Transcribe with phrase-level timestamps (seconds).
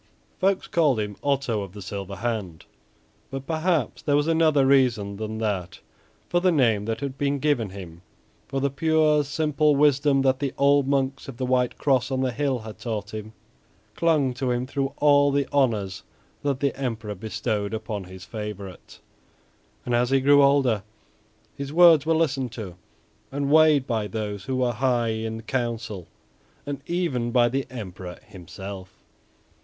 [0.39, 2.65] Folks called him "Otto of the Silver Hand,"
[3.29, 5.79] but perhaps there was another reason than that
[6.27, 8.01] for the name that had been given him,
[8.47, 12.31] for the pure, simple wisdom that the old monks of the White Cross on the
[12.31, 13.33] hill had taught him,
[13.95, 16.01] clung to him through all the honors
[16.41, 18.99] that the Emperor bestowed upon his favorite,
[19.85, 20.81] and as he grew older
[21.53, 22.75] his words were listened to
[23.31, 26.07] and weighed by those who were high in Council,
[26.65, 29.03] and even by the Emperor himself.